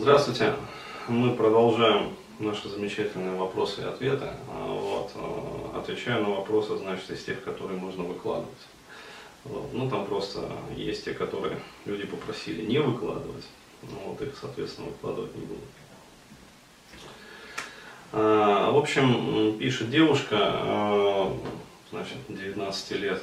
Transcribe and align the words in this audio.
Здравствуйте. 0.00 0.54
Мы 1.08 1.34
продолжаем 1.34 2.16
наши 2.38 2.70
замечательные 2.70 3.36
вопросы 3.36 3.82
и 3.82 3.84
ответы. 3.84 4.30
А, 4.48 4.66
вот. 4.66 5.12
а, 5.14 5.78
Отвечаю 5.78 6.22
на 6.22 6.30
вопросы, 6.36 6.78
значит, 6.78 7.10
из 7.10 7.22
тех, 7.22 7.44
которые 7.44 7.78
можно 7.78 8.04
выкладывать. 8.04 8.48
Вот. 9.44 9.68
Ну, 9.74 9.90
там 9.90 10.06
просто 10.06 10.50
есть 10.74 11.04
те, 11.04 11.12
которые 11.12 11.58
люди 11.84 12.06
попросили 12.06 12.64
не 12.64 12.78
выкладывать. 12.78 13.44
Ну, 13.82 13.98
вот 14.06 14.22
их, 14.22 14.32
соответственно, 14.40 14.88
выкладывать 14.88 15.34
не 15.36 15.44
буду. 15.44 15.60
А, 18.12 18.70
В 18.70 18.78
общем, 18.78 19.58
пишет 19.58 19.90
девушка, 19.90 21.30
значит, 21.90 22.16
19 22.30 22.90
лет, 22.92 23.20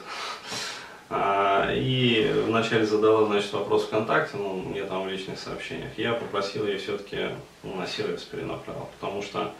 и 1.09 2.43
вначале 2.45 2.85
задала, 2.85 3.25
значит, 3.25 3.53
вопрос 3.53 3.85
ВКонтакте, 3.85 4.35
ну, 4.37 4.55
мне 4.55 4.83
там 4.83 5.03
в 5.03 5.09
личных 5.09 5.39
сообщениях. 5.39 5.97
Я 5.97 6.13
попросил 6.13 6.67
ее 6.67 6.77
все-таки 6.77 7.29
ну, 7.63 7.75
на 7.75 7.87
сервис 7.87 8.23
перенаправил, 8.23 8.89
потому 8.99 9.21
что, 9.21 9.53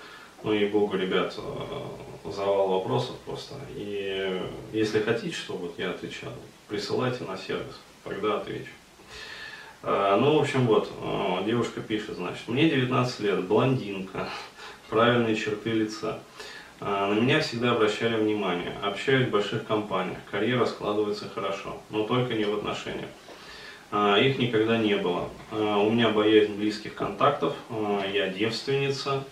ну, 0.44 0.52
и 0.52 0.66
богу, 0.66 0.98
ребят, 0.98 1.34
э, 1.38 2.31
завал 2.31 2.68
вопросов 2.68 3.16
просто. 3.26 3.55
И 3.76 4.41
если 4.73 4.99
хотите, 4.99 5.35
чтобы 5.35 5.71
я 5.77 5.91
отвечал, 5.91 6.34
присылайте 6.68 7.23
на 7.23 7.38
сервис, 7.38 7.79
тогда 8.04 8.38
отвечу. 8.38 8.71
А, 9.84 10.18
Ну, 10.18 10.38
в 10.38 10.41
общем, 10.41 10.68
вот, 10.68 10.91
э, 11.02 11.45
девушка 11.45 11.79
пишет, 11.79 12.18
значит, 12.18 12.48
мне 12.48 12.70
19 12.70 13.20
лет, 13.21 13.43
блондинка, 13.45 14.27
правильные 14.90 15.35
черты 15.35 15.71
лица. 15.71 16.20
А, 16.80 17.12
На 17.13 17.20
меня 17.20 17.40
всегда 17.40 17.72
обращали 17.72 18.16
внимание, 18.16 18.73
общаюсь 18.84 19.27
в 19.27 19.31
больших 19.31 19.66
компаниях, 19.66 20.20
карьера 20.30 20.66
складывается 20.66 21.30
хорошо, 21.34 21.77
но 21.90 22.04
только 22.04 22.35
не 22.35 22.45
в 22.45 22.54
отношениях. 22.55 23.09
А, 23.91 24.18
Их 24.18 24.38
никогда 24.38 24.77
не 24.77 24.95
было. 24.95 25.30
А, 25.52 25.77
У 25.77 25.90
меня 25.90 26.09
боязнь 26.09 26.54
близких 26.55 26.94
контактов, 26.94 27.55
я 28.13 28.27
девственница, 28.27 29.23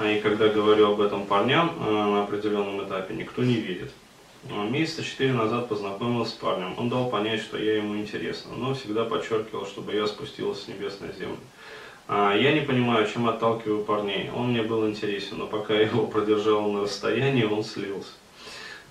и 0.00 0.20
когда 0.20 0.48
говорю 0.48 0.92
об 0.92 1.00
этом 1.00 1.24
парням 1.26 1.72
на 1.80 2.24
определенном 2.24 2.84
этапе, 2.84 3.14
никто 3.14 3.42
не 3.42 3.54
верит. 3.54 3.92
Месяца 4.68 5.02
четыре 5.02 5.32
назад 5.32 5.68
познакомилась 5.68 6.30
с 6.30 6.32
парнем. 6.32 6.74
Он 6.76 6.88
дал 6.90 7.08
понять, 7.08 7.40
что 7.40 7.56
я 7.56 7.76
ему 7.76 7.96
интересна, 7.96 8.54
но 8.56 8.74
всегда 8.74 9.04
подчеркивал, 9.04 9.66
чтобы 9.66 9.94
я 9.94 10.06
спустилась 10.06 10.62
с 10.62 10.68
небес 10.68 11.00
на 11.00 11.12
землю. 11.12 11.38
А, 12.06 12.34
Я 12.36 12.52
не 12.52 12.60
понимаю, 12.60 13.06
чем 13.10 13.28
отталкиваю 13.28 13.84
парней. 13.84 14.30
Он 14.34 14.50
мне 14.50 14.62
был 14.62 14.86
интересен, 14.88 15.38
но 15.38 15.46
пока 15.46 15.74
я 15.74 15.82
его 15.82 16.06
продержал 16.06 16.70
на 16.70 16.82
расстоянии, 16.82 17.44
он 17.44 17.64
слился. 17.64 18.12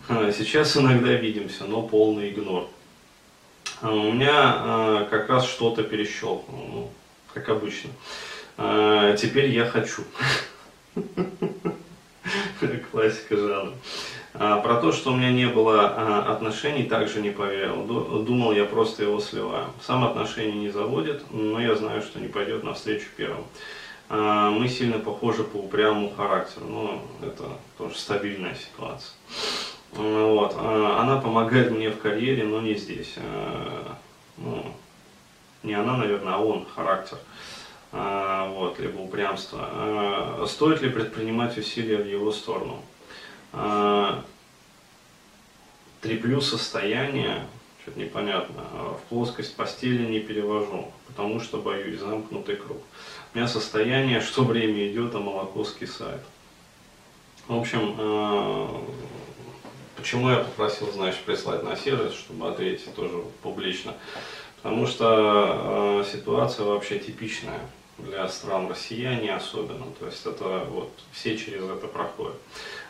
А, 0.10 0.32
Сейчас 0.32 0.76
иногда 0.78 1.14
видимся, 1.14 1.66
но 1.66 1.84
полный 1.84 2.30
игнор. 2.30 2.68
А, 3.82 3.92
У 3.92 4.12
меня 4.12 5.08
как 5.10 5.30
раз 5.30 5.48
что-то 5.48 5.84
перещелкнуло, 5.84 6.66
ну, 6.68 6.92
как 7.34 7.50
обычно. 7.50 7.90
Теперь 9.18 9.50
я 9.50 9.66
хочу. 9.66 10.04
Классика 12.92 13.36
жанра. 13.36 13.74
А, 14.36 14.60
Про 14.62 14.76
то, 14.78 14.92
что 14.92 15.12
у 15.12 15.16
меня 15.16 15.32
не 15.32 15.46
было 15.48 15.94
а, 15.96 16.34
отношений, 16.34 16.84
также 16.84 17.22
не 17.22 17.30
поверил. 17.30 17.84
Ду- 17.86 18.24
Думал, 18.24 18.54
я 18.54 18.66
просто 18.66 19.04
его 19.04 19.20
сливаю. 19.20 19.68
Сам 19.86 20.04
отношения 20.04 20.54
не 20.60 20.70
заводит, 20.70 21.24
но 21.32 21.60
я 21.60 21.76
знаю, 21.76 22.02
что 22.02 22.20
не 22.20 22.28
пойдет 22.28 22.64
навстречу 22.64 23.06
первым. 23.16 23.44
А, 24.10 24.50
Мы 24.50 24.68
сильно 24.68 24.98
похожи 25.00 25.44
по 25.44 25.58
упрямому 25.58 26.12
характеру, 26.16 26.66
но 26.68 27.04
это 27.22 27.44
тоже 27.78 27.96
стабильная 27.96 28.56
ситуация. 28.56 29.14
Вот. 29.92 30.56
Она 30.58 31.22
помогает 31.22 31.70
мне 31.70 31.92
в 31.92 32.00
карьере, 32.00 32.44
но 32.44 32.60
не 32.62 32.74
здесь. 32.74 33.14
Ну, 34.38 34.66
не 35.62 35.76
она, 35.76 35.98
наверное, 35.98 36.34
а 36.34 36.38
он, 36.40 36.66
характер. 36.76 37.20
Вот, 37.92 38.80
либо 38.80 39.02
упрямство. 39.02 40.46
Стоит 40.48 40.82
ли 40.82 40.90
предпринимать 40.90 41.56
усилия 41.60 41.98
в 41.98 42.08
его 42.08 42.32
сторону? 42.32 42.82
А, 43.54 44.24
Треплю 46.02 46.42
состояние, 46.42 47.48
что-то 47.82 48.00
непонятно, 48.00 48.64
а 48.74 48.98
в 49.00 49.08
плоскость 49.08 49.56
постели 49.56 50.06
не 50.06 50.20
перевожу, 50.20 50.92
потому 51.08 51.40
что 51.40 51.60
боюсь, 51.60 52.00
замкнутый 52.00 52.58
круг. 52.58 52.80
У 53.34 53.38
меня 53.38 53.48
состояние, 53.48 54.20
что 54.20 54.44
время 54.44 54.92
идет, 54.92 55.16
а 55.16 55.20
молоко 55.20 55.64
скисает. 55.64 56.20
В 57.48 57.56
общем, 57.58 57.96
а, 57.98 58.84
почему 59.96 60.30
я 60.30 60.38
попросил, 60.38 60.92
значит, 60.92 61.22
прислать 61.22 61.64
на 61.64 61.78
сервис, 61.78 62.14
чтобы 62.14 62.50
ответить 62.50 62.94
тоже 62.96 63.24
публично? 63.42 63.94
Потому 64.62 64.88
что 64.88 66.06
ситуация 66.12 66.66
вообще 66.66 67.00
типичная 67.00 67.60
для 67.98 68.28
стран 68.28 68.70
россияне 68.70 69.34
особенно. 69.34 69.86
То 70.00 70.08
есть 70.08 70.26
это 70.26 70.66
вот 70.70 70.92
все 71.12 71.38
через 71.38 71.64
это 71.64 71.88
проходят. 71.88 72.36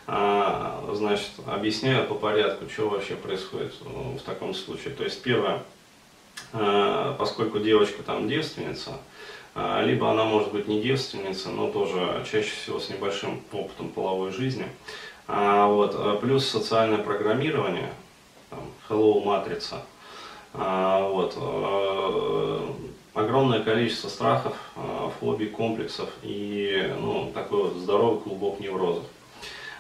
А, 0.06 0.84
значит, 0.94 1.32
объясняю 1.46 2.06
по 2.06 2.16
порядку, 2.16 2.70
что 2.70 2.90
вообще 2.90 3.16
происходит 3.16 3.74
э, 3.86 4.18
в 4.18 4.22
таком 4.24 4.54
случае. 4.54 4.94
То 4.94 5.04
есть 5.04 5.22
первое, 5.24 5.64
э, 6.52 7.16
поскольку 7.18 7.60
девочка 7.60 8.04
там 8.04 8.28
девственница, 8.28 8.98
э, 9.56 9.84
либо 9.86 10.12
она 10.12 10.26
может 10.26 10.52
быть 10.52 10.68
не 10.68 10.82
девственница, 10.82 11.50
но 11.50 11.72
тоже 11.72 12.26
чаще 12.30 12.52
всего 12.52 12.80
с 12.80 12.90
небольшим 12.90 13.42
опытом 13.54 13.90
половой 13.90 14.32
жизни. 14.32 14.68
А, 15.26 15.68
вот, 15.68 16.20
плюс 16.20 16.46
социальное 16.50 16.98
программирование, 16.98 17.94
там, 18.50 18.60
hello 18.90 19.24
матрица, 19.24 19.86
а, 20.54 21.08
вот, 21.08 21.38
огромное 23.14 23.62
количество 23.62 24.10
страхов, 24.10 24.58
фобий, 25.22 25.48
комплексов 25.48 26.10
и 26.24 26.94
ну, 27.00 27.32
такой 27.34 27.64
вот 27.64 27.76
здоровый 27.76 28.20
клубок 28.20 28.60
неврозов. 28.60 29.06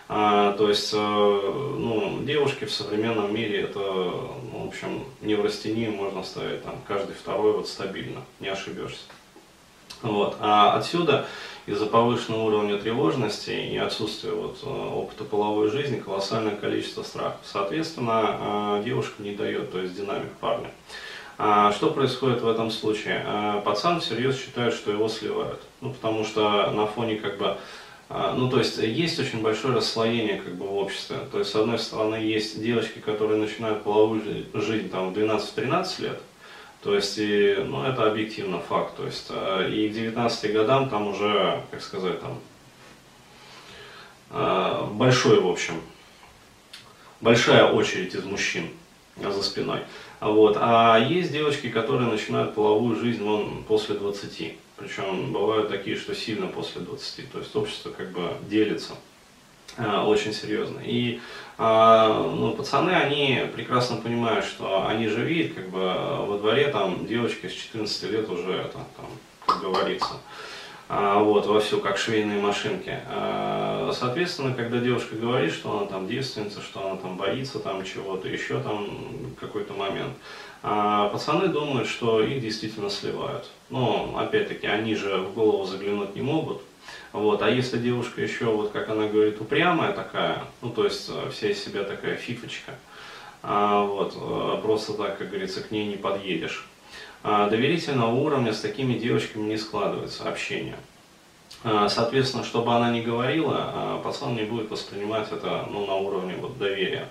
А, 0.09 0.53
то 0.53 0.69
есть, 0.69 0.94
э, 0.94 0.97
ну, 0.97 2.19
девушки 2.24 2.66
в 2.66 2.72
современном 2.72 3.34
мире 3.34 3.62
это, 3.62 3.80
ну, 3.80 4.66
в 4.66 4.68
общем, 4.68 5.06
неврастению 5.22 5.94
можно 5.94 6.24
ставить 6.24 6.64
там 6.64 6.75
каждый 6.88 7.16
второй 7.16 7.53
вот 7.53 7.68
стабильно, 7.68 8.22
не 8.40 8.50
ошибешься. 8.50 9.03
Вот. 10.02 10.36
А 10.41 10.74
отсюда 10.74 11.25
из-за 11.66 11.86
повышенного 11.86 12.44
уровня 12.44 12.78
тревожности 12.78 13.52
и 13.52 13.78
отсутствия 13.78 14.31
вот, 14.31 14.58
э, 14.64 14.68
опыта 14.68 15.24
половой 15.24 15.69
жизни 15.69 15.97
колоссальное 15.97 16.58
количество 16.58 17.03
страхов. 17.03 17.40
Соответственно, 17.46 18.80
э, 18.80 18.84
девушка 18.84 19.24
не 19.24 19.31
дает, 19.31 19.72
то 19.72 19.80
есть 19.80 19.96
динамик 19.96 20.31
парня. 20.41 20.70
А 21.38 21.72
Что 21.72 21.90
происходит 21.90 22.41
в 22.41 22.47
этом 22.47 22.70
случае? 22.70 23.25
Пацан 23.66 24.02
всерьез 24.02 24.38
считает, 24.38 24.74
что 24.74 24.91
его 24.91 25.09
сливают. 25.09 25.62
Ну, 25.81 25.91
потому 25.91 26.25
что 26.25 26.70
на 26.70 26.85
фоне 26.85 27.16
как 27.16 27.40
бы 27.40 27.58
ну, 28.13 28.47
то 28.50 28.59
есть 28.59 28.78
есть 28.78 29.19
очень 29.19 29.41
большое 29.41 29.75
расслоение 29.75 30.38
как 30.38 30.53
бы 30.56 30.68
в 30.68 30.75
обществе. 30.75 31.18
То 31.31 31.40
есть, 31.40 31.50
с 31.51 31.56
одной 31.56 31.79
стороны, 31.79 32.16
есть 32.16 32.62
девочки, 32.62 33.00
которые 33.00 33.40
начинают 33.40 33.84
половую 33.84 34.22
жи- 34.22 34.46
жизнь 34.53 34.90
там 34.90 35.12
в 35.12 35.18
12-13 35.18 36.01
лет. 36.01 36.22
То 36.84 36.94
есть, 36.94 37.18
и, 37.18 37.56
ну, 37.66 37.84
это 37.84 38.06
объективно 38.06 38.59
факт. 38.59 38.97
То 38.97 39.06
есть, 39.06 39.28
э, 39.29 39.72
и 39.72 39.90
к 39.90 39.94
19 39.94 40.53
годам 40.53 40.90
там 40.90 41.07
уже, 41.07 41.63
как 41.72 41.81
сказать, 41.81 42.19
там, 42.22 42.40
э, 44.31 44.88
большой, 44.91 45.40
в 45.40 45.47
общем, 45.47 45.81
большая 47.22 47.72
очередь 47.72 48.13
из 48.13 48.25
мужчин 48.25 48.69
за 49.18 49.41
спиной. 49.41 49.79
Вот. 50.19 50.57
А 50.59 50.97
есть 51.00 51.31
девочки, 51.31 51.69
которые 51.69 52.09
начинают 52.09 52.53
половую 52.53 53.00
жизнь 53.00 53.23
вон, 53.23 53.63
после 53.63 53.96
20. 53.96 54.56
Причем 54.83 55.31
бывают 55.31 55.69
такие, 55.69 55.95
что 55.95 56.13
сильно 56.13 56.47
после 56.47 56.81
20. 56.81 57.31
То 57.31 57.39
есть 57.39 57.55
общество 57.55 57.89
как 57.91 58.11
бы 58.11 58.33
делится 58.49 58.94
э, 59.77 60.01
очень 60.01 60.33
серьезно. 60.33 60.81
И 60.83 61.21
а, 61.57 62.29
ну, 62.35 62.51
пацаны, 62.53 62.91
они 62.91 63.43
прекрасно 63.55 63.97
понимают, 63.97 64.45
что 64.45 64.85
они 64.88 65.07
же 65.07 65.23
видят, 65.23 65.53
как 65.53 65.69
бы 65.69 65.79
во 65.79 66.38
дворе 66.38 66.67
там 66.67 67.05
девочки 67.05 67.47
с 67.47 67.53
14 67.53 68.11
лет 68.11 68.29
уже 68.29 68.51
это, 68.51 68.79
там, 68.97 69.61
говорится, 69.61 70.17
а, 70.95 71.19
вот, 71.23 71.47
вовсю, 71.47 71.79
как 71.79 71.97
швейные 71.97 72.40
машинки. 72.40 72.99
А, 73.07 73.91
Соответственно, 73.93 74.53
когда 74.53 74.79
девушка 74.79 75.16
говорит, 75.16 75.53
что 75.53 75.78
она 75.78 75.87
там 75.87 76.07
девственница, 76.07 76.61
что 76.61 76.85
она 76.85 76.97
там 76.97 77.17
боится 77.17 77.59
там 77.59 77.84
чего-то, 77.84 78.28
еще 78.28 78.59
там 78.59 78.87
какой-то 79.40 79.73
момент, 79.73 80.13
а 80.61 81.09
пацаны 81.09 81.47
думают, 81.47 81.87
что 81.87 82.22
их 82.22 82.41
действительно 82.41 82.90
сливают. 82.90 83.49
Но, 83.69 84.16
опять-таки, 84.17 84.67
они 84.67 84.95
же 84.95 85.17
в 85.17 85.34
голову 85.34 85.66
заглянуть 85.66 86.16
не 86.16 86.22
могут. 86.22 86.61
Вот. 87.11 87.41
А 87.41 87.49
если 87.49 87.78
девушка 87.78 88.22
еще, 88.22 88.46
вот 88.46 88.72
как 88.72 88.89
она 88.89 89.07
говорит, 89.07 89.41
упрямая 89.41 89.93
такая, 89.93 90.43
ну 90.61 90.69
то 90.69 90.84
есть 90.85 91.09
э, 91.09 91.29
вся 91.31 91.49
из 91.49 91.63
себя 91.63 91.84
такая 91.84 92.16
фифочка, 92.16 92.73
а, 93.41 93.84
вот, 93.84 94.16
э, 94.16 94.61
просто 94.61 94.93
так, 94.93 95.17
как 95.17 95.29
говорится, 95.29 95.61
к 95.61 95.72
ней 95.72 95.85
не 95.85 95.96
подъедешь. 95.96 96.67
А, 97.23 97.49
доверительного 97.49 98.14
уровня 98.14 98.53
с 98.53 98.59
такими 98.59 98.96
девочками 98.96 99.47
не 99.47 99.58
складывается 99.58 100.28
общение. 100.28 100.75
А, 101.64 101.87
Соответственно, 101.87 102.43
чтобы 102.43 102.75
она 102.75 102.91
не 102.91 103.02
говорила, 103.02 103.55
а, 103.58 104.02
пацан 104.03 104.35
не 104.35 104.43
будет 104.43 104.70
воспринимать 104.70 105.31
это 105.31 105.66
ну, 105.72 105.85
на 105.85 105.96
уровне 105.96 106.35
вот, 106.40 106.58
доверия. 106.58 107.08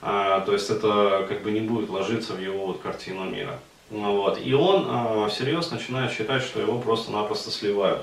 То 0.00 0.52
есть 0.52 0.70
это 0.70 1.26
как 1.28 1.42
бы 1.42 1.50
не 1.50 1.58
будет 1.58 1.90
ложиться 1.90 2.34
в 2.34 2.40
его 2.40 2.66
вот, 2.66 2.80
картину 2.80 3.24
мира. 3.24 3.58
Вот. 3.90 4.38
И 4.40 4.54
он 4.54 5.28
всерьез 5.28 5.72
начинает 5.72 6.12
считать, 6.12 6.44
что 6.44 6.60
его 6.60 6.78
просто-напросто 6.78 7.50
сливают. 7.50 8.02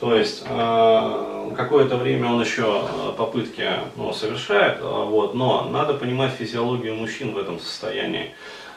То 0.00 0.16
есть 0.16 0.42
какое-то 0.44 1.98
время 1.98 2.30
он 2.30 2.40
еще 2.40 2.88
попытки 3.18 3.68
ну, 3.96 4.14
совершает, 4.14 4.80
вот, 4.80 5.34
но 5.34 5.68
надо 5.68 5.92
понимать 5.92 6.32
физиологию 6.32 6.94
мужчин 6.94 7.34
в 7.34 7.38
этом 7.38 7.60
состоянии. 7.60 8.32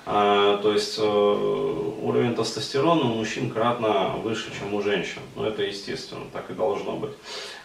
То 0.09 0.71
есть 0.73 0.97
уровень 0.97 2.35
тестостерона 2.35 3.03
у 3.03 3.15
мужчин 3.15 3.51
кратно 3.51 4.15
выше, 4.23 4.51
чем 4.57 4.73
у 4.73 4.81
женщин. 4.81 5.21
Ну, 5.35 5.43
это 5.43 5.61
естественно, 5.61 6.25
так 6.33 6.49
и 6.49 6.53
должно 6.53 6.93
быть. 6.93 7.11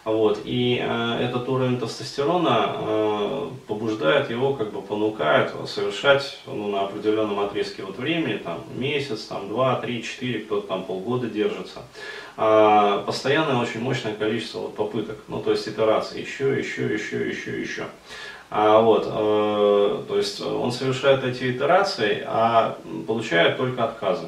Вот. 0.05 0.41
И 0.45 0.79
э, 0.83 1.19
этот 1.23 1.49
уровень 1.49 1.81
тестостерона 1.81 2.77
э, 2.77 3.49
побуждает 3.67 4.31
его, 4.31 4.53
как 4.53 4.71
бы 4.71 4.83
понукает 4.83 5.53
совершать 5.67 6.41
ну, 6.47 6.69
на 6.69 6.83
определенном 6.83 7.41
отрезке 7.41 7.83
вот 7.85 7.97
времени, 7.97 8.37
там, 8.37 8.61
месяц, 8.77 9.23
там, 9.23 9.49
два, 9.49 9.81
три, 9.81 10.03
четыре, 10.03 10.41
кто-то 10.41 10.67
там 10.67 10.85
полгода 10.85 11.27
держится. 11.27 11.81
Э, 12.37 13.03
постоянное 13.07 13.57
очень 13.57 13.81
мощное 13.81 14.15
количество 14.15 14.59
вот, 14.59 14.77
попыток, 14.77 15.17
ну 15.29 15.41
то 15.41 15.53
есть 15.53 15.67
итераций, 15.67 16.21
еще, 16.21 16.59
еще, 16.59 16.93
еще, 16.93 17.27
еще, 17.27 17.61
еще. 17.61 17.87
А, 18.51 18.83
вот, 18.83 19.07
э, 19.07 20.05
то 20.07 20.17
есть 20.19 20.39
он 20.43 20.71
совершает 20.71 21.25
эти 21.25 21.51
итерации, 21.51 22.23
а 22.27 22.77
получает 23.07 23.57
только 23.57 23.85
отказы. 23.85 24.27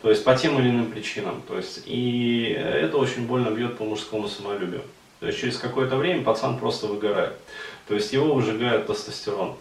То 0.00 0.08
есть 0.08 0.24
по 0.24 0.34
тем 0.34 0.58
или 0.58 0.70
иным 0.70 0.90
причинам. 0.90 1.42
То 1.46 1.56
есть, 1.58 1.82
и 1.86 2.56
это 2.58 2.96
очень 2.96 3.26
больно 3.26 3.50
бьет 3.50 3.78
по 3.78 3.84
мужскому 3.84 4.26
самолюбию. 4.26 4.82
То 5.22 5.28
есть 5.28 5.38
через 5.38 5.56
какое-то 5.56 5.94
время 5.94 6.24
пацан 6.24 6.58
просто 6.58 6.88
выгорает. 6.88 7.34
То 7.86 7.94
есть 7.94 8.12
его 8.12 8.34
выжигает 8.34 8.88
тестостерон, 8.88 9.54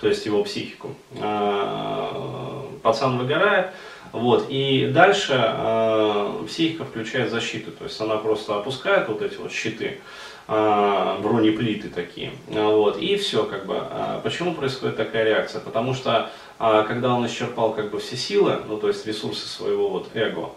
то 0.00 0.08
есть 0.08 0.24
его 0.24 0.42
психику. 0.44 0.94
А, 1.20 2.66
пацан 2.82 3.18
выгорает, 3.18 3.72
вот, 4.12 4.46
и 4.48 4.90
дальше 4.94 5.34
э, 5.36 6.44
психика 6.48 6.86
включает 6.86 7.30
защиту, 7.30 7.70
то 7.70 7.84
есть 7.84 8.00
она 8.00 8.16
просто 8.16 8.56
опускает 8.56 9.08
вот 9.08 9.20
эти 9.20 9.36
вот 9.36 9.52
щиты, 9.52 10.00
э, 10.48 11.18
бронеплиты 11.20 11.90
такие, 11.90 12.32
вот, 12.48 12.96
и 12.96 13.16
все, 13.16 13.44
как 13.44 13.66
бы. 13.66 13.82
Почему 14.22 14.54
происходит 14.54 14.96
такая 14.96 15.24
реакция? 15.24 15.60
Потому 15.60 15.92
что, 15.92 16.30
э, 16.58 16.84
когда 16.88 17.12
он 17.12 17.26
исчерпал 17.26 17.74
как 17.74 17.90
бы 17.90 17.98
все 17.98 18.16
силы, 18.16 18.62
ну, 18.66 18.78
то 18.78 18.88
есть 18.88 19.06
ресурсы 19.06 19.46
своего 19.46 19.90
вот 19.90 20.08
эго, 20.14 20.52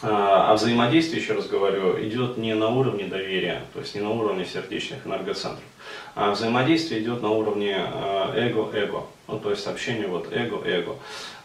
а, 0.00 0.52
а 0.52 0.54
взаимодействие, 0.54 1.20
еще 1.20 1.32
раз 1.32 1.48
говорю, 1.48 2.00
идет 2.00 2.36
не 2.36 2.54
на 2.54 2.68
уровне 2.68 3.04
доверия, 3.04 3.64
то 3.74 3.80
есть 3.80 3.96
не 3.96 4.00
на 4.00 4.10
уровне 4.10 4.44
сердечных 4.44 5.04
энергоцентров, 5.04 5.64
а 6.14 6.30
взаимодействие 6.30 7.02
идет 7.02 7.20
на 7.20 7.30
уровне 7.30 7.76
а, 7.76 8.32
эго-эго, 8.36 9.06
ну, 9.26 9.40
то 9.40 9.50
есть 9.50 9.66
общение 9.66 10.06
вот 10.06 10.32
эго-эго. 10.32 10.94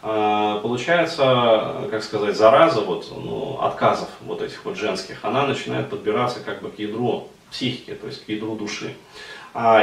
А, 0.02 0.60
получается, 0.60 1.88
как 1.90 2.04
сказать, 2.04 2.36
зараза 2.36 2.80
вот, 2.80 3.10
ну, 3.10 3.58
отказов 3.60 4.08
вот 4.20 4.40
этих 4.40 4.64
вот 4.64 4.76
женских, 4.76 5.18
она 5.22 5.46
начинает 5.48 5.90
подбираться 5.90 6.38
как 6.38 6.62
бы 6.62 6.70
к 6.70 6.78
ядру 6.78 7.28
психики, 7.50 7.94
то 7.94 8.06
есть 8.06 8.24
к 8.24 8.28
ядру 8.28 8.54
души. 8.54 8.94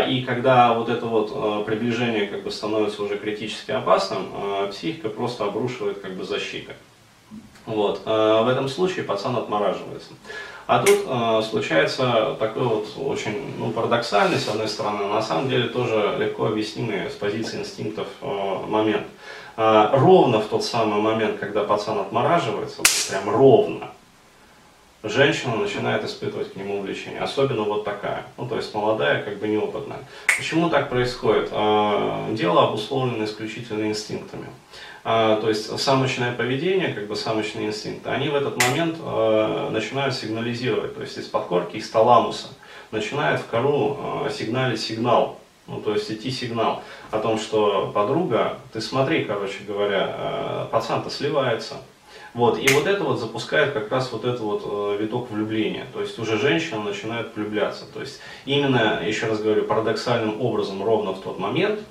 И 0.09 0.23
когда 0.27 0.73
вот 0.73 0.89
это 0.89 1.05
вот 1.05 1.65
приближение 1.65 2.27
как 2.27 2.43
бы 2.43 2.51
становится 2.51 3.01
уже 3.03 3.17
критически 3.17 3.71
опасным, 3.71 4.27
психика 4.69 5.07
просто 5.07 5.45
обрушивает 5.45 6.01
как 6.01 6.17
бы 6.17 6.25
защиты. 6.25 6.73
Вот. 7.65 8.01
А 8.05 8.43
в 8.43 8.47
этом 8.47 8.67
случае 8.67 9.03
пацан 9.03 9.35
отмораживается. 9.35 10.11
А 10.67 10.79
тут 10.79 10.99
э, 11.05 11.41
случается 11.49 12.37
такой 12.39 12.63
вот 12.63 12.87
очень 12.97 13.53
ну, 13.57 13.71
парадоксальный, 13.71 14.37
с 14.37 14.47
одной 14.47 14.69
стороны, 14.69 15.05
на 15.05 15.21
самом 15.21 15.49
деле 15.49 15.67
тоже 15.67 16.15
легко 16.17 16.45
объяснимый 16.45 17.09
с 17.09 17.13
позиции 17.13 17.59
инстинктов 17.59 18.07
э, 18.21 18.55
момент. 18.67 19.05
Э, 19.57 19.89
ровно 19.91 20.39
в 20.39 20.45
тот 20.45 20.63
самый 20.63 21.01
момент, 21.01 21.39
когда 21.39 21.65
пацан 21.65 21.99
отмораживается, 21.99 22.83
прям 23.09 23.35
ровно, 23.35 23.89
женщина 25.03 25.55
начинает 25.55 26.03
испытывать 26.03 26.53
к 26.53 26.55
нему 26.55 26.81
влечение, 26.81 27.21
особенно 27.21 27.63
вот 27.63 27.85
такая, 27.85 28.25
ну 28.37 28.47
то 28.47 28.55
есть 28.55 28.73
молодая, 28.73 29.23
как 29.23 29.39
бы 29.39 29.47
неопытная. 29.47 29.99
Почему 30.37 30.69
так 30.69 30.89
происходит? 30.89 31.49
Дело 31.49 32.67
обусловлено 32.67 33.25
исключительно 33.25 33.87
инстинктами. 33.87 34.47
То 35.03 35.45
есть 35.47 35.79
самочное 35.79 36.31
поведение, 36.33 36.93
как 36.93 37.07
бы 37.07 37.15
самочные 37.15 37.67
инстинкты, 37.67 38.09
они 38.09 38.29
в 38.29 38.35
этот 38.35 38.61
момент 38.61 38.99
начинают 39.71 40.13
сигнализировать, 40.13 40.93
то 40.95 41.01
есть 41.01 41.17
из 41.17 41.25
подкорки, 41.25 41.77
из 41.77 41.89
таламуса 41.89 42.49
начинает 42.91 43.39
в 43.39 43.47
кору 43.47 44.27
сигналить 44.29 44.79
сигнал, 44.79 45.39
ну, 45.65 45.79
то 45.81 45.93
есть 45.93 46.11
идти 46.11 46.29
сигнал 46.29 46.83
о 47.09 47.19
том, 47.19 47.39
что 47.39 47.91
подруга, 47.95 48.57
ты 48.73 48.81
смотри, 48.81 49.23
короче 49.25 49.63
говоря, 49.65 50.67
пацан-то 50.71 51.09
сливается, 51.09 51.77
вот, 52.33 52.57
и 52.59 52.67
вот 52.73 52.87
это 52.87 53.03
вот 53.03 53.19
запускает 53.19 53.73
как 53.73 53.91
раз 53.91 54.11
вот 54.11 54.23
этот 54.23 54.39
вот 54.39 54.63
э, 54.65 54.97
виток 55.01 55.29
влюбления. 55.31 55.85
То 55.93 56.01
есть 56.01 56.17
уже 56.17 56.37
женщина 56.37 56.81
начинает 56.81 57.35
влюбляться. 57.35 57.85
То 57.93 57.99
есть 57.99 58.21
именно, 58.45 59.01
еще 59.05 59.27
раз 59.27 59.41
говорю, 59.41 59.63
парадоксальным 59.63 60.39
образом 60.41 60.83
ровно 60.83 61.11
в 61.11 61.21
тот 61.21 61.39
момент, 61.39 61.81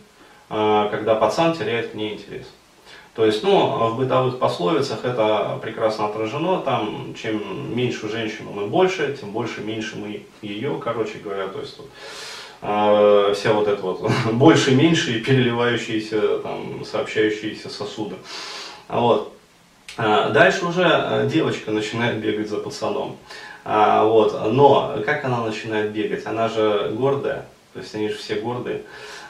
э, 0.48 0.88
когда 0.90 1.14
пацан 1.14 1.54
теряет 1.54 1.90
к 1.90 1.94
ней 1.94 2.14
интерес. 2.14 2.46
То 3.14 3.26
есть, 3.26 3.42
ну, 3.42 3.90
в 3.90 3.98
бытовых 3.98 4.38
пословицах 4.38 5.04
это 5.04 5.58
прекрасно 5.60 6.06
отражено, 6.06 6.60
там, 6.60 7.14
чем 7.20 7.76
меньше 7.76 8.08
женщину 8.08 8.52
мы 8.52 8.66
больше, 8.66 9.14
тем 9.20 9.32
больше 9.32 9.60
меньше 9.60 9.96
мы 9.96 10.24
ее, 10.40 10.80
короче 10.82 11.18
говоря, 11.18 11.48
то 11.48 11.60
есть, 11.60 11.76
э, 12.62 13.34
вся 13.36 13.52
вот 13.52 13.68
эта 13.68 13.82
вот 13.82 14.10
больше, 14.32 14.74
меньше 14.74 15.18
и 15.18 15.20
переливающиеся, 15.20 16.38
там, 16.38 16.82
сообщающиеся 16.84 17.68
сосуды. 17.68 18.16
Вот. 18.88 19.34
А, 20.02 20.30
дальше 20.30 20.64
уже 20.64 20.82
э, 20.82 21.28
девочка 21.30 21.70
начинает 21.70 22.16
бегать 22.20 22.48
за 22.48 22.56
пацаном. 22.56 23.18
А, 23.64 24.04
вот. 24.04 24.52
Но 24.52 24.96
как 25.04 25.24
она 25.24 25.44
начинает 25.44 25.92
бегать? 25.92 26.26
Она 26.26 26.48
же 26.48 26.90
гордая, 26.96 27.46
то 27.74 27.80
есть 27.80 27.94
они 27.94 28.08
же 28.08 28.16
все 28.16 28.36
гордые. 28.36 28.82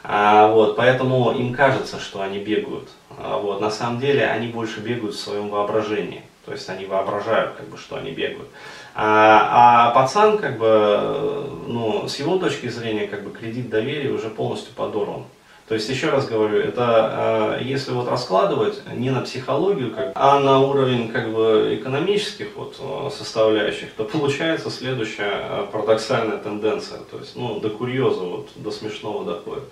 А, 0.05 0.49
вот, 0.49 0.77
поэтому 0.77 1.33
им 1.33 1.53
кажется, 1.53 1.99
что 1.99 2.23
они 2.23 2.39
бегают. 2.39 2.89
Вот, 3.19 3.61
на 3.61 3.71
самом 3.71 4.01
деле 4.01 4.25
они 4.27 4.47
больше 4.47 4.81
бегают 4.81 5.15
в 5.15 5.21
своем 5.21 5.49
воображении. 5.49 6.23
То 6.47 6.53
есть 6.53 6.69
они 6.71 6.87
воображают, 6.87 7.55
как 7.57 7.69
бы, 7.69 7.77
что 7.77 7.97
они 7.97 8.13
бегают. 8.13 8.49
А, 8.95 9.89
а 9.89 9.91
пацан, 9.91 10.39
как 10.39 10.59
бы, 10.59 11.49
ну, 11.67 12.09
с 12.09 12.17
его 12.19 12.39
точки 12.39 12.69
зрения, 12.69 13.07
как 13.09 13.25
бы, 13.25 13.31
кредит 13.31 13.69
доверия 13.69 14.11
уже 14.11 14.31
полностью 14.31 14.73
подорван. 14.75 15.25
То 15.71 15.75
есть, 15.75 15.89
еще 15.89 16.11
раз 16.11 16.27
говорю, 16.27 16.59
это 16.59 17.61
э, 17.61 17.65
если 17.65 17.93
вот 17.93 18.09
раскладывать 18.09 18.83
не 18.93 19.11
на 19.11 19.21
психологию, 19.21 19.95
как, 19.95 20.11
а 20.17 20.41
на 20.41 20.59
уровень 20.59 21.13
как 21.13 21.33
бы 21.33 21.79
экономических 21.81 22.57
вот 22.57 22.75
э, 22.81 23.09
составляющих, 23.17 23.93
то 23.93 24.03
получается 24.03 24.69
следующая 24.69 25.31
э, 25.31 25.67
парадоксальная 25.71 26.39
тенденция. 26.39 26.99
То 27.09 27.19
есть, 27.19 27.37
ну, 27.37 27.61
до 27.61 27.71
курьеза, 27.71 28.23
вот, 28.23 28.49
до 28.57 28.73
смешного 28.73 29.25
доходит. 29.25 29.63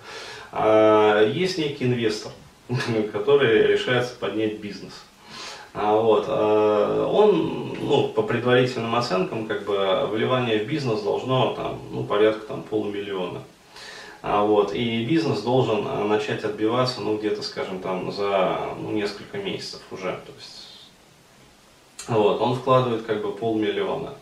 А, 0.53 1.21
есть 1.21 1.57
некий 1.57 1.83
инвестор, 1.83 2.31
который 3.11 3.67
решается 3.67 4.15
поднять 4.17 4.61
бизнес. 4.61 4.93
А, 5.73 5.97
вот, 5.97 6.27
а, 6.29 7.07
он, 7.07 7.75
ну, 7.77 8.07
по 8.07 8.21
предварительным 8.21 8.95
оценкам, 8.95 9.47
как 9.47 9.65
бы, 9.65 10.07
вливание 10.09 10.59
в 10.59 10.65
бизнес 10.65 11.01
должно 11.01 11.55
там, 11.55 11.77
ну, 11.91 12.05
порядка 12.05 12.45
там, 12.47 12.63
полумиллиона. 12.63 13.41
А, 14.21 14.43
вот, 14.43 14.73
и 14.73 15.05
бизнес 15.05 15.41
должен 15.41 15.85
а, 15.87 16.03
начать 16.03 16.43
отбиваться, 16.43 17.01
ну, 17.01 17.17
где-то, 17.17 17.41
скажем, 17.41 17.79
там, 17.79 18.11
за 18.11 18.75
ну, 18.77 18.91
несколько 18.91 19.37
месяцев 19.37 19.81
уже. 19.91 20.11
То 20.25 20.31
есть, 20.37 20.89
вот, 22.07 22.41
он 22.41 22.55
вкладывает 22.55 23.05
как 23.05 23.21
бы 23.21 23.31
полмиллиона. 23.31 24.13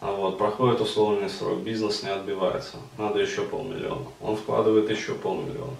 А 0.00 0.12
вот, 0.12 0.38
проходит 0.38 0.80
условный 0.80 1.28
срок, 1.28 1.58
бизнес 1.58 2.02
не 2.02 2.10
отбивается, 2.10 2.76
надо 2.98 3.20
еще 3.20 3.42
полмиллиона. 3.42 4.06
Он 4.20 4.36
вкладывает 4.36 4.90
еще 4.90 5.14
полмиллиона. 5.14 5.76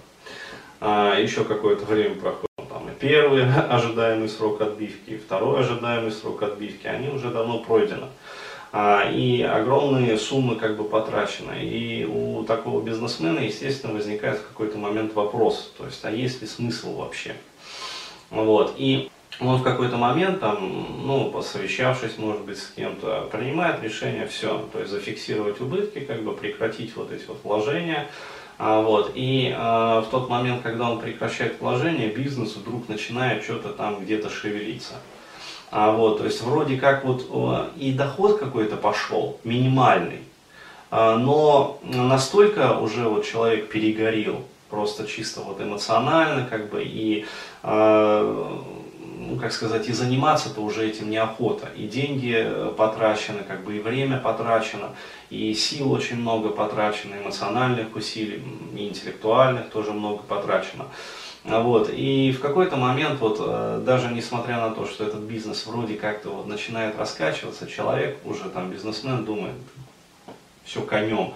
А, 0.79 1.17
еще 1.19 1.43
какое-то 1.43 1.83
время 1.83 2.15
проходит, 2.15 2.69
там 2.69 2.89
и 2.89 2.93
первый 2.97 3.43
ожидаемый 3.69 4.29
срок 4.29 4.61
отбивки, 4.61 5.11
и 5.11 5.17
второй 5.17 5.61
ожидаемый 5.61 6.11
срок 6.11 6.43
отбивки, 6.43 6.87
они 6.87 7.09
уже 7.09 7.29
давно 7.29 7.59
пройдены. 7.59 8.07
А, 8.71 9.09
и 9.11 9.41
огромные 9.41 10.17
суммы 10.17 10.55
как 10.55 10.77
бы 10.77 10.83
потрачены. 10.83 11.63
И 11.63 12.05
у 12.05 12.43
такого 12.43 12.81
бизнесмена, 12.83 13.39
естественно, 13.39 13.93
возникает 13.93 14.39
в 14.39 14.47
какой-то 14.47 14.77
момент 14.77 15.13
вопрос, 15.15 15.73
то 15.77 15.85
есть, 15.85 16.05
а 16.05 16.11
есть 16.11 16.41
ли 16.41 16.47
смысл 16.47 16.97
вообще? 16.97 17.35
Вот. 18.29 18.75
И 18.77 19.09
он 19.39 19.57
в 19.57 19.63
какой-то 19.63 19.97
момент, 19.97 20.39
там, 20.39 21.05
ну, 21.05 21.31
посовещавшись, 21.31 22.17
может 22.17 22.41
быть, 22.41 22.59
с 22.59 22.67
кем-то, 22.67 23.27
принимает 23.31 23.81
решение 23.81 24.27
все, 24.27 24.67
то 24.71 24.79
есть 24.79 24.91
зафиксировать 24.91 25.59
убытки, 25.61 25.99
как 25.99 26.23
бы 26.23 26.35
прекратить 26.35 26.95
вот 26.95 27.11
эти 27.11 27.25
вот 27.25 27.39
вложения. 27.43 28.07
А, 28.59 28.81
вот. 28.81 29.13
И 29.15 29.51
а, 29.57 30.01
в 30.01 30.09
тот 30.09 30.29
момент, 30.29 30.61
когда 30.61 30.91
он 30.91 30.99
прекращает 30.99 31.59
вложения, 31.59 32.13
бизнес 32.13 32.55
вдруг 32.55 32.87
начинает 32.87 33.43
что-то 33.43 33.69
там 33.69 34.01
где-то 34.03 34.29
шевелиться. 34.29 34.95
А, 35.71 35.91
вот, 35.91 36.17
то 36.17 36.25
есть 36.25 36.41
вроде 36.41 36.77
как 36.77 37.05
вот 37.05 37.27
и 37.75 37.91
доход 37.93 38.39
какой-то 38.39 38.75
пошел, 38.75 39.39
минимальный, 39.43 40.23
а, 40.89 41.17
но 41.17 41.79
настолько 41.83 42.77
уже 42.79 43.07
вот 43.07 43.25
человек 43.25 43.69
перегорел, 43.69 44.43
просто 44.69 45.05
чисто 45.05 45.41
вот 45.41 45.61
эмоционально, 45.61 46.47
как 46.47 46.69
бы, 46.69 46.83
и, 46.83 47.25
э, 47.63 48.59
ну, 49.19 49.39
как 49.39 49.51
сказать, 49.51 49.87
и 49.89 49.93
заниматься-то 49.93 50.61
уже 50.61 50.87
этим 50.87 51.09
неохота. 51.09 51.67
И 51.75 51.87
деньги 51.87 52.47
потрачены, 52.77 53.39
как 53.47 53.63
бы, 53.63 53.77
и 53.77 53.79
время 53.79 54.19
потрачено, 54.19 54.95
и 55.29 55.53
сил 55.53 55.91
очень 55.91 56.17
много 56.17 56.49
потрачено, 56.49 57.15
эмоциональных 57.15 57.95
усилий, 57.95 58.43
и 58.75 58.87
интеллектуальных 58.87 59.69
тоже 59.69 59.91
много 59.91 60.23
потрачено. 60.23 60.85
Вот. 61.43 61.89
И 61.93 62.31
в 62.31 62.41
какой-то 62.41 62.75
момент, 62.75 63.19
вот, 63.19 63.37
э, 63.39 63.81
даже 63.85 64.09
несмотря 64.09 64.57
на 64.57 64.71
то, 64.71 64.85
что 64.85 65.05
этот 65.05 65.21
бизнес 65.21 65.65
вроде 65.65 65.95
как-то 65.95 66.29
вот 66.29 66.47
начинает 66.47 66.97
раскачиваться, 66.97 67.67
человек 67.67 68.17
уже 68.25 68.49
там 68.49 68.69
бизнесмен 68.69 69.23
думает, 69.23 69.55
все 70.65 70.81
конем. 70.81 71.33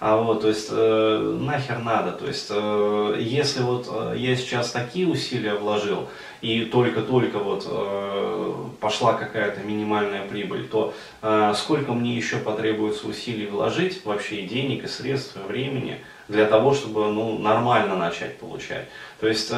А 0.00 0.16
вот, 0.16 0.42
то 0.42 0.48
есть, 0.48 0.68
э, 0.70 1.38
нахер 1.40 1.78
надо. 1.78 2.12
То 2.12 2.26
есть, 2.26 2.48
э, 2.50 3.16
если 3.20 3.62
вот 3.62 3.88
э, 3.90 4.14
я 4.18 4.36
сейчас 4.36 4.70
такие 4.70 5.06
усилия 5.06 5.54
вложил, 5.54 6.08
и 6.42 6.66
только-только 6.66 7.38
вот 7.38 7.66
э, 7.66 8.54
пошла 8.80 9.14
какая-то 9.14 9.60
минимальная 9.60 10.26
прибыль, 10.28 10.68
то 10.68 10.92
э, 11.22 11.54
сколько 11.56 11.92
мне 11.92 12.16
еще 12.16 12.36
потребуется 12.36 13.06
усилий 13.06 13.46
вложить, 13.46 14.04
вообще 14.04 14.42
и 14.42 14.46
денег, 14.46 14.84
и 14.84 14.88
средств, 14.88 15.36
и 15.36 15.46
времени, 15.48 16.00
для 16.28 16.46
того, 16.46 16.74
чтобы 16.74 17.10
ну, 17.12 17.38
нормально 17.38 17.96
начать 17.96 18.38
получать. 18.38 18.88
То 19.20 19.28
есть, 19.28 19.50
э, 19.50 19.54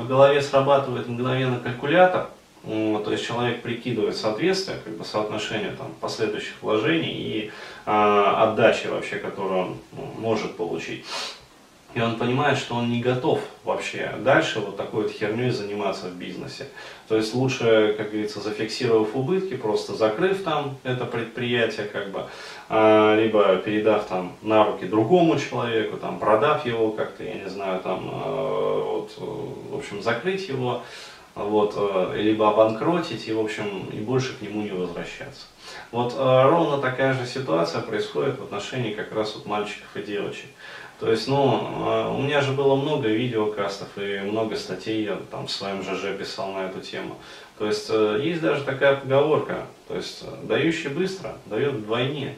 в 0.00 0.06
голове 0.06 0.40
срабатывает 0.42 1.08
мгновенно 1.08 1.58
калькулятор, 1.58 2.28
то 2.64 3.10
есть 3.10 3.26
человек 3.26 3.60
прикидывает 3.60 4.16
соответствие, 4.16 4.78
как 4.82 4.96
бы 4.96 5.04
соотношение 5.04 5.72
там, 5.72 5.92
последующих 6.00 6.54
вложений 6.62 7.12
и 7.12 7.50
э, 7.84 7.90
отдачи 7.90 8.86
вообще, 8.86 9.16
которую 9.16 9.60
он 9.60 9.76
ну, 9.92 10.14
может 10.18 10.56
получить. 10.56 11.04
И 11.94 12.00
он 12.00 12.16
понимает, 12.16 12.58
что 12.58 12.74
он 12.74 12.90
не 12.90 13.00
готов 13.00 13.40
вообще 13.62 14.12
дальше 14.18 14.58
вот 14.58 14.76
такой 14.76 15.04
вот 15.04 15.12
херней 15.12 15.50
заниматься 15.50 16.06
в 16.06 16.16
бизнесе. 16.16 16.66
То 17.08 17.16
есть 17.16 17.34
лучше, 17.34 17.94
как 17.96 18.10
говорится, 18.10 18.40
зафиксировав 18.40 19.14
убытки, 19.14 19.56
просто 19.56 19.94
закрыв 19.94 20.42
там 20.42 20.76
это 20.82 21.04
предприятие, 21.04 21.86
как 21.86 22.10
бы, 22.10 22.26
э, 22.68 23.16
либо 23.22 23.56
передав 23.56 24.06
там 24.06 24.32
на 24.42 24.64
руки 24.64 24.86
другому 24.86 25.38
человеку, 25.38 25.96
там, 25.96 26.18
продав 26.18 26.66
его 26.66 26.90
как-то, 26.90 27.22
я 27.22 27.34
не 27.34 27.48
знаю, 27.48 27.80
там, 27.80 28.10
э, 28.10 28.82
вот, 28.84 29.12
в 29.18 29.76
общем, 29.76 30.02
закрыть 30.02 30.48
его 30.48 30.82
вот, 31.34 31.74
э, 31.76 32.16
либо 32.16 32.50
обанкротить 32.50 33.28
и, 33.28 33.32
в 33.32 33.40
общем, 33.40 33.88
и 33.92 34.00
больше 34.00 34.36
к 34.36 34.42
нему 34.42 34.62
не 34.62 34.70
возвращаться. 34.70 35.46
Вот 35.90 36.14
э, 36.16 36.42
ровно 36.48 36.78
такая 36.78 37.14
же 37.14 37.26
ситуация 37.26 37.80
происходит 37.82 38.38
в 38.38 38.44
отношении 38.44 38.94
как 38.94 39.12
раз 39.12 39.34
вот 39.34 39.46
мальчиков 39.46 39.88
и 39.96 40.02
девочек. 40.02 40.46
То 41.00 41.10
есть, 41.10 41.28
ну, 41.28 41.60
э, 41.86 42.14
у 42.14 42.22
меня 42.22 42.40
же 42.40 42.52
было 42.52 42.76
много 42.76 43.08
видеокастов 43.08 43.88
и 43.96 44.20
много 44.20 44.56
статей 44.56 45.04
я 45.04 45.18
там 45.30 45.46
в 45.46 45.50
своем 45.50 45.82
ЖЖ 45.82 46.16
писал 46.18 46.52
на 46.52 46.66
эту 46.66 46.80
тему. 46.80 47.16
То 47.58 47.66
есть, 47.66 47.88
есть 47.88 48.40
даже 48.40 48.64
такая 48.64 48.96
поговорка, 48.96 49.66
то 49.88 49.94
есть, 49.94 50.24
дающий 50.44 50.88
быстро 50.88 51.36
дает 51.46 51.74
вдвойне. 51.74 52.36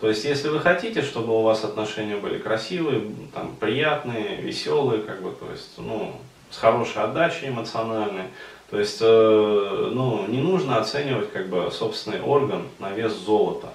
То 0.00 0.08
есть, 0.08 0.24
если 0.24 0.48
вы 0.48 0.60
хотите, 0.60 1.02
чтобы 1.02 1.32
у 1.32 1.42
вас 1.42 1.64
отношения 1.64 2.16
были 2.16 2.38
красивые, 2.38 3.10
там, 3.32 3.56
приятные, 3.58 4.36
веселые, 4.36 5.02
как 5.02 5.22
бы, 5.22 5.30
то 5.30 5.50
есть, 5.50 5.72
ну, 5.78 6.14
с 6.50 6.58
хорошей 6.58 7.02
отдачей 7.02 7.48
эмоциональной. 7.48 8.24
То 8.70 8.78
есть, 8.78 8.98
э, 9.00 9.90
ну, 9.92 10.26
не 10.26 10.40
нужно 10.40 10.78
оценивать 10.78 11.32
как 11.32 11.48
бы 11.48 11.70
собственный 11.70 12.20
орган 12.20 12.62
на 12.78 12.90
вес 12.90 13.12
золота. 13.12 13.68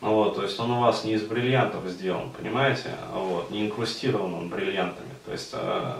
Вот, 0.00 0.36
то 0.36 0.42
есть 0.42 0.58
он 0.58 0.70
у 0.70 0.80
вас 0.80 1.04
не 1.04 1.12
из 1.12 1.22
бриллиантов 1.22 1.86
сделан, 1.86 2.30
понимаете? 2.30 2.94
Вот, 3.12 3.50
не 3.50 3.66
инкрустирован 3.66 4.32
он 4.32 4.48
бриллиантами. 4.48 5.10
То 5.26 5.32
есть 5.32 5.50
э, 5.52 5.94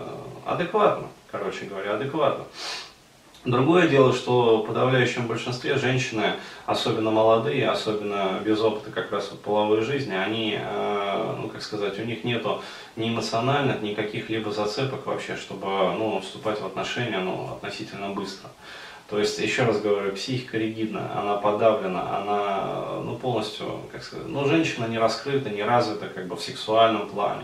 адекватно, 0.45 1.07
короче 1.31 1.65
говоря, 1.65 1.93
адекватно. 1.93 2.45
Другое 3.45 3.87
дело, 3.87 4.13
что 4.13 4.57
в 4.57 4.67
подавляющем 4.67 5.25
большинстве 5.25 5.75
женщины, 5.75 6.33
особенно 6.67 7.09
молодые, 7.09 7.69
особенно 7.69 8.39
без 8.43 8.59
опыта 8.59 8.91
как 8.91 9.11
раз 9.11 9.29
вот 9.31 9.41
половой 9.41 9.81
жизни, 9.81 10.13
они, 10.13 10.59
э, 10.59 11.35
ну 11.39 11.49
как 11.49 11.63
сказать, 11.63 11.97
у 11.99 12.03
них 12.03 12.23
нету 12.23 12.61
ни 12.95 13.09
эмоциональных, 13.09 13.81
ни 13.81 13.93
каких-либо 13.95 14.51
зацепок 14.51 15.07
вообще, 15.07 15.37
чтобы 15.37 15.65
ну, 15.65 16.21
вступать 16.21 16.61
в 16.61 16.65
отношения 16.65 17.17
ну, 17.17 17.53
относительно 17.53 18.09
быстро. 18.09 18.49
То 19.11 19.19
есть, 19.19 19.37
еще 19.39 19.63
раз 19.63 19.81
говорю, 19.81 20.13
психика 20.13 20.57
ригидна, 20.57 21.11
она 21.19 21.35
подавлена, 21.35 22.17
она 22.17 23.01
ну, 23.03 23.17
полностью, 23.17 23.81
как 23.91 24.03
сказать, 24.03 24.25
ну, 24.25 24.47
женщина 24.47 24.85
не 24.85 24.97
раскрыта, 24.97 25.49
не 25.49 25.63
развита 25.63 26.07
как 26.07 26.27
бы 26.27 26.37
в 26.37 26.41
сексуальном 26.41 27.09
плане. 27.09 27.43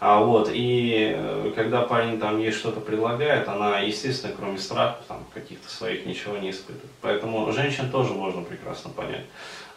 А 0.00 0.18
вот, 0.18 0.50
и 0.52 1.14
э, 1.16 1.52
когда 1.54 1.82
парень 1.82 2.18
там 2.18 2.40
ей 2.40 2.50
что-то 2.50 2.80
предлагает, 2.80 3.46
она, 3.46 3.78
естественно, 3.78 4.34
кроме 4.36 4.58
страха, 4.58 4.98
там, 5.06 5.24
каких-то 5.32 5.70
своих, 5.70 6.04
ничего 6.04 6.36
не 6.36 6.50
испытывает. 6.50 6.90
Поэтому 7.00 7.52
женщин 7.52 7.92
тоже 7.92 8.12
можно 8.12 8.42
прекрасно 8.42 8.90
понять. 8.90 9.24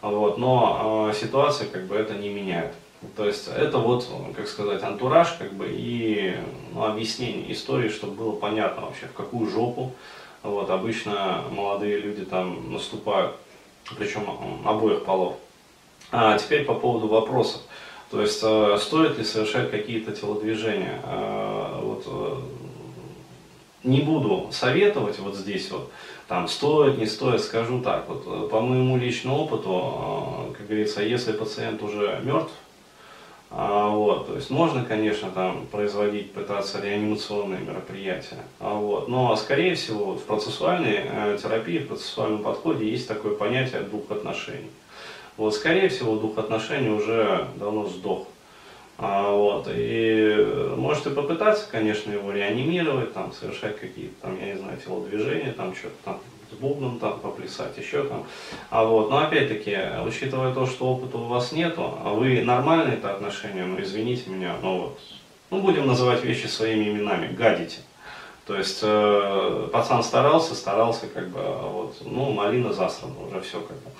Вот, 0.00 0.38
но 0.38 1.08
э, 1.08 1.14
ситуация 1.14 1.68
как 1.68 1.84
бы 1.86 1.94
это 1.94 2.14
не 2.14 2.30
меняет. 2.30 2.74
То 3.16 3.24
есть 3.24 3.46
это 3.46 3.78
вот, 3.78 4.08
как 4.34 4.48
сказать, 4.48 4.82
антураж 4.82 5.34
как 5.38 5.52
бы 5.52 5.68
и 5.70 6.36
ну, 6.74 6.84
объяснение 6.84 7.52
истории, 7.52 7.90
чтобы 7.90 8.14
было 8.14 8.32
понятно 8.32 8.86
вообще, 8.86 9.06
в 9.06 9.12
какую 9.12 9.48
жопу 9.48 9.94
вот, 10.42 10.70
обычно 10.70 11.44
молодые 11.50 11.98
люди 11.98 12.24
там 12.24 12.72
наступают, 12.72 13.36
причем 13.96 14.24
обоих 14.64 15.04
полов. 15.04 15.36
А 16.10 16.38
теперь 16.38 16.64
по 16.64 16.74
поводу 16.74 17.08
вопросов. 17.08 17.62
То 18.10 18.22
есть 18.22 18.40
э, 18.42 18.78
стоит 18.80 19.18
ли 19.18 19.24
совершать 19.24 19.70
какие-то 19.70 20.12
телодвижения? 20.12 21.00
Э, 21.04 21.80
вот, 21.82 22.04
э, 22.06 22.36
не 23.84 24.00
буду 24.00 24.48
советовать 24.50 25.18
вот 25.18 25.36
здесь 25.36 25.70
вот, 25.70 25.90
там 26.26 26.48
стоит, 26.48 26.96
не 26.98 27.06
стоит, 27.06 27.42
скажу 27.42 27.80
так, 27.82 28.08
вот 28.08 28.50
по 28.50 28.60
моему 28.60 28.96
личному 28.96 29.44
опыту, 29.44 30.54
как 30.56 30.66
говорится, 30.66 31.02
если 31.02 31.32
пациент 31.32 31.82
уже 31.82 32.20
мертв, 32.22 32.52
а, 33.50 33.88
вот, 33.88 34.26
то 34.26 34.34
есть 34.36 34.50
можно, 34.50 34.84
конечно, 34.84 35.30
там 35.30 35.66
производить, 35.70 36.32
пытаться 36.32 36.80
реанимационные 36.82 37.60
мероприятия, 37.60 38.44
а, 38.60 38.74
вот, 38.74 39.08
но, 39.08 39.34
скорее 39.36 39.74
всего, 39.74 40.04
вот, 40.04 40.20
в 40.20 40.24
процессуальной 40.24 41.38
терапии, 41.38 41.78
в 41.78 41.88
процессуальном 41.88 42.42
подходе 42.42 42.88
есть 42.88 43.08
такое 43.08 43.34
понятие 43.34 43.80
двух 43.82 44.10
отношений. 44.10 44.70
Вот, 45.38 45.54
скорее 45.54 45.88
всего, 45.88 46.16
дух 46.16 46.36
отношений 46.36 46.90
уже 46.90 47.46
давно 47.56 47.86
сдох. 47.86 48.26
А, 48.98 49.30
вот, 49.30 49.68
и 49.72 50.74
можете 50.76 51.10
попытаться, 51.10 51.66
конечно, 51.70 52.10
его 52.10 52.32
реанимировать, 52.32 53.14
там, 53.14 53.32
совершать 53.32 53.78
какие-то, 53.78 54.14
там, 54.22 54.38
я 54.40 54.52
не 54.52 54.58
знаю, 54.58 54.76
телодвижения, 54.84 55.52
там, 55.52 55.74
что-то 55.74 55.94
там, 56.04 56.20
бубном 56.54 56.98
там 56.98 57.20
поплясать, 57.20 57.76
еще 57.78 58.04
там. 58.04 58.26
А 58.70 58.84
вот, 58.84 59.10
но 59.10 59.18
опять-таки, 59.18 59.76
учитывая 60.06 60.54
то, 60.54 60.66
что 60.66 60.86
опыта 60.86 61.18
у 61.18 61.26
вас 61.26 61.52
нету, 61.52 61.98
а 62.04 62.12
вы 62.12 62.42
нормальные 62.42 62.96
это 62.96 63.12
отношения, 63.12 63.64
ну, 63.64 63.80
извините 63.80 64.30
меня, 64.30 64.54
но 64.62 64.78
вот, 64.78 65.00
ну, 65.50 65.60
будем 65.60 65.86
называть 65.86 66.24
вещи 66.24 66.46
своими 66.46 66.88
именами, 66.88 67.32
гадите. 67.34 67.78
То 68.46 68.56
есть 68.56 68.80
э, 68.80 69.68
пацан 69.72 70.02
старался, 70.02 70.54
старался, 70.54 71.06
как 71.06 71.28
бы, 71.28 71.38
а 71.38 71.68
вот, 71.70 71.96
ну, 72.00 72.30
малина 72.32 72.72
засрана, 72.72 73.14
уже 73.28 73.42
все 73.42 73.60
как 73.60 73.76
бы. 73.76 73.90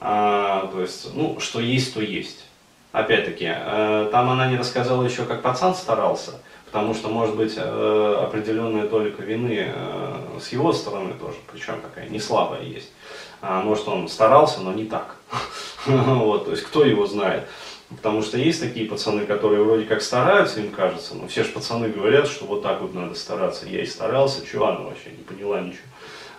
А, 0.00 0.66
то 0.66 0.82
есть, 0.82 1.14
ну, 1.14 1.40
что 1.40 1.60
есть, 1.60 1.94
то 1.94 2.02
есть. 2.02 2.44
Опять-таки, 2.92 3.46
э, 3.48 4.08
там 4.12 4.30
она 4.30 4.50
не 4.50 4.58
рассказала 4.58 5.02
еще, 5.02 5.24
как 5.24 5.42
пацан 5.42 5.74
старался, 5.74 6.40
потому 6.76 6.92
что, 6.92 7.08
может 7.08 7.36
быть, 7.36 7.54
э, 7.56 8.16
определенная 8.22 8.86
толика 8.86 9.22
вины 9.22 9.72
э, 9.74 10.38
с 10.38 10.52
его 10.52 10.74
стороны 10.74 11.14
тоже, 11.14 11.38
причем 11.50 11.80
такая 11.80 12.06
не 12.10 12.20
слабая 12.20 12.64
есть. 12.64 12.92
А, 13.40 13.62
может, 13.62 13.88
он 13.88 14.10
старался, 14.10 14.60
но 14.60 14.74
не 14.74 14.84
так. 14.84 15.16
Вот, 15.86 16.44
то 16.44 16.50
есть, 16.50 16.64
кто 16.64 16.84
его 16.84 17.06
знает. 17.06 17.48
Потому 17.88 18.20
что 18.20 18.36
есть 18.36 18.60
такие 18.60 18.86
пацаны, 18.86 19.24
которые 19.24 19.62
вроде 19.62 19.86
как 19.86 20.02
стараются, 20.02 20.60
им 20.60 20.70
кажется, 20.70 21.14
но 21.14 21.28
все 21.28 21.44
же 21.44 21.50
пацаны 21.52 21.88
говорят, 21.88 22.28
что 22.28 22.44
вот 22.44 22.62
так 22.62 22.82
вот 22.82 22.92
надо 22.92 23.14
стараться. 23.14 23.64
Я 23.64 23.82
и 23.82 23.86
старался, 23.86 24.46
чего 24.46 24.66
она 24.66 24.80
вообще 24.80 25.12
не 25.16 25.24
поняла 25.24 25.62
ничего. 25.62 25.88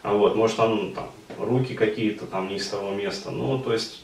А 0.03 0.13
вот, 0.13 0.35
может, 0.35 0.59
он 0.59 0.93
там 0.93 1.09
руки 1.39 1.73
какие-то 1.73 2.27
там 2.27 2.47
не 2.47 2.57
из 2.57 2.67
того 2.67 2.91
места. 2.91 3.31
Ну, 3.31 3.57
то 3.57 3.73
есть, 3.73 4.03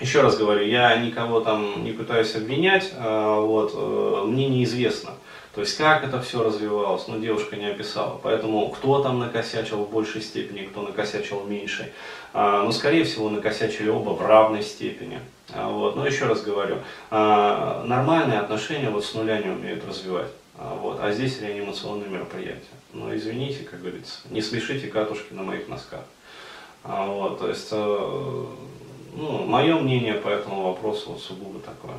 еще 0.00 0.22
раз 0.22 0.36
говорю, 0.36 0.64
я 0.66 0.96
никого 0.96 1.40
там 1.40 1.84
не 1.84 1.92
пытаюсь 1.92 2.34
обвинять, 2.34 2.92
а, 2.96 3.40
вот, 3.40 3.72
э, 3.74 4.24
мне 4.26 4.48
неизвестно. 4.48 5.12
То 5.54 5.60
есть, 5.60 5.76
как 5.76 6.04
это 6.04 6.20
все 6.20 6.42
развивалось, 6.42 7.06
ну, 7.06 7.20
девушка 7.20 7.56
не 7.56 7.66
описала. 7.66 8.18
Поэтому, 8.22 8.68
кто 8.70 9.02
там 9.02 9.20
накосячил 9.20 9.84
в 9.84 9.90
большей 9.90 10.20
степени, 10.20 10.66
кто 10.66 10.82
накосячил 10.82 11.44
меньшей. 11.44 11.86
А, 12.32 12.64
ну, 12.64 12.72
скорее 12.72 13.04
всего, 13.04 13.30
накосячили 13.30 13.88
оба 13.88 14.10
в 14.10 14.26
равной 14.26 14.62
степени. 14.62 15.20
А, 15.52 15.68
вот. 15.68 15.94
Но 15.94 16.06
еще 16.06 16.26
раз 16.26 16.42
говорю, 16.42 16.78
нормальные 17.10 18.40
отношения 18.40 18.90
вот 18.90 19.04
с 19.04 19.14
нуля 19.14 19.38
не 19.38 19.50
умеют 19.50 19.86
развивать. 19.86 20.30
Вот. 20.56 20.98
А 21.00 21.12
здесь 21.12 21.40
реанимационные 21.40 22.08
мероприятия. 22.08 22.62
Ну, 22.92 23.14
извините, 23.14 23.64
как 23.64 23.80
говорится, 23.80 24.20
не 24.30 24.40
смешите 24.40 24.88
катушки 24.88 25.32
на 25.32 25.42
моих 25.42 25.68
носках. 25.68 26.04
А, 26.84 27.06
вот, 27.06 27.38
то 27.38 27.48
есть, 27.48 27.68
э, 27.72 28.46
ну, 29.14 29.44
мое 29.46 29.78
мнение 29.80 30.14
по 30.14 30.28
этому 30.28 30.64
вопросу 30.64 31.12
вот 31.12 31.20
сугубо 31.22 31.58
такое. 31.60 31.96